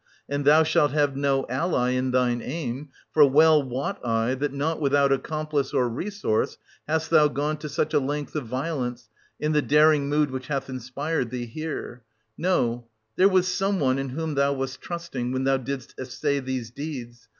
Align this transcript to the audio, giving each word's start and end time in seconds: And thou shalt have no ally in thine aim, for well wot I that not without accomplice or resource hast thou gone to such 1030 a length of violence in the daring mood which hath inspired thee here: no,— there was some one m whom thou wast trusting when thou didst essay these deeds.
And 0.27 0.45
thou 0.45 0.63
shalt 0.63 0.93
have 0.93 1.15
no 1.15 1.45
ally 1.47 1.91
in 1.91 2.09
thine 2.09 2.41
aim, 2.41 2.89
for 3.11 3.23
well 3.23 3.61
wot 3.61 4.03
I 4.03 4.33
that 4.33 4.51
not 4.51 4.81
without 4.81 5.11
accomplice 5.11 5.75
or 5.75 5.87
resource 5.87 6.57
hast 6.87 7.11
thou 7.11 7.27
gone 7.27 7.57
to 7.57 7.69
such 7.69 7.93
1030 7.93 8.03
a 8.03 8.07
length 8.09 8.35
of 8.35 8.47
violence 8.47 9.09
in 9.39 9.51
the 9.51 9.61
daring 9.61 10.09
mood 10.09 10.31
which 10.31 10.47
hath 10.47 10.69
inspired 10.69 11.29
thee 11.29 11.45
here: 11.45 12.01
no,— 12.35 12.87
there 13.15 13.29
was 13.29 13.47
some 13.47 13.79
one 13.79 13.99
m 13.99 14.09
whom 14.09 14.33
thou 14.33 14.53
wast 14.53 14.81
trusting 14.81 15.33
when 15.33 15.43
thou 15.43 15.57
didst 15.57 15.93
essay 15.99 16.39
these 16.39 16.71
deeds. 16.71 17.29